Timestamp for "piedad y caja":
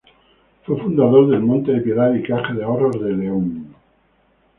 1.81-2.55